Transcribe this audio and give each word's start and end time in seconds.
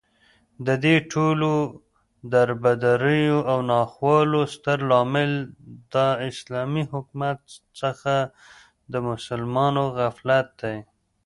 ددې 0.67 0.95
ټولو 1.11 1.51
دربدريو 2.33 3.37
او 3.51 3.57
ناخوالو 3.71 4.41
ستر 4.53 4.79
لامل 4.89 5.31
داسلامې 5.93 6.83
حكومت 6.93 7.39
څخه 7.79 8.13
دمسلمانانو 8.93 9.83
غفلت 9.97 10.47
دى 10.61 10.77